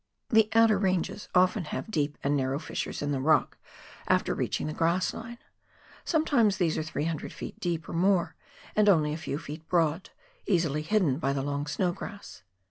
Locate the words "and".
2.23-2.35, 8.75-8.89